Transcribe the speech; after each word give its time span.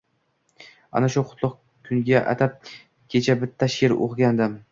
Ana 0.99 1.09
shu 1.15 1.23
qutlug` 1.33 1.53
kunga 1.89 2.23
atab 2.33 2.57
kecha 3.17 3.37
bitta 3.43 3.71
she`r 3.77 3.97
o`qigandim 4.07 4.57